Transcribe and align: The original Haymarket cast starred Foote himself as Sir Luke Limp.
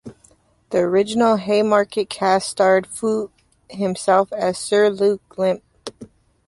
The 0.71 0.79
original 0.79 1.35
Haymarket 1.35 2.09
cast 2.09 2.49
starred 2.49 2.87
Foote 2.87 3.31
himself 3.69 4.33
as 4.33 4.57
Sir 4.57 4.89
Luke 4.89 5.37
Limp. 5.37 5.61